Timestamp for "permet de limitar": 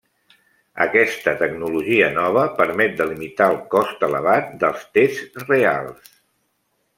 2.61-3.51